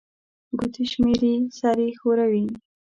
[0.57, 2.45] ګوتي شمېري، سر يې ښوري